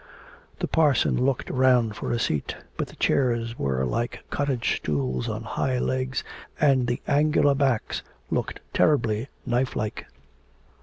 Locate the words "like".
3.85-4.23, 9.75-10.07